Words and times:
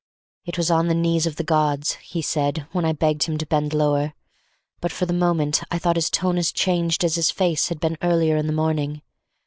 It 0.45 0.57
was 0.57 0.71
on 0.71 0.87
the 0.87 0.95
knees 0.95 1.27
of 1.27 1.35
the 1.35 1.43
gods, 1.43 1.91
he 2.01 2.23
said, 2.23 2.65
when 2.71 2.85
I 2.85 2.91
begged 2.91 3.25
him 3.25 3.37
to 3.37 3.45
bend 3.45 3.71
lower, 3.71 4.15
but 4.79 4.91
for 4.91 5.05
the 5.05 5.13
moment 5.13 5.61
I 5.69 5.77
thought 5.77 5.95
his 5.95 6.09
tone 6.09 6.39
as 6.39 6.51
changed 6.51 7.03
as 7.03 7.13
his 7.13 7.29
face 7.29 7.69
had 7.69 7.79
been 7.79 7.99
earlier 8.01 8.35
in 8.35 8.47
the 8.47 8.51
morning. 8.51 9.03